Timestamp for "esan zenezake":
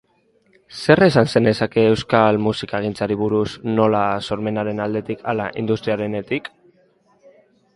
1.07-1.83